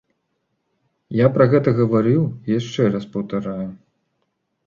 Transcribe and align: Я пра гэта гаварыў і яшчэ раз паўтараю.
Я 1.17 1.27
пра 1.35 1.45
гэта 1.51 1.73
гаварыў 1.81 2.21
і 2.29 2.49
яшчэ 2.59 2.81
раз 2.97 3.03
паўтараю. 3.17 3.67